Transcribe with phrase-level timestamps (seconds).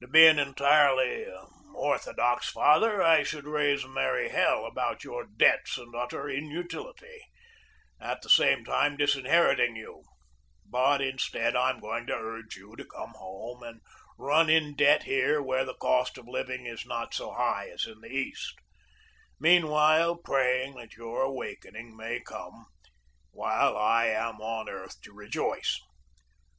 [0.00, 1.26] To be an entirely
[1.74, 7.20] orthodox father I should raise merry hell about your debts and utter inutility,
[8.00, 10.04] at the same time disinheriting you,
[10.64, 13.82] but instead I am going to urge you to come home and
[14.16, 18.00] run in debt here where the cost of living is not so high as in
[18.00, 18.54] the East
[19.38, 22.64] meanwhile praying that your awakening may come
[23.32, 25.78] while I am on earth to rejoice.